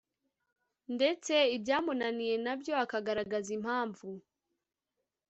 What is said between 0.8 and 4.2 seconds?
ndetse ibyamunaniye nabyo akagaragaza impamvu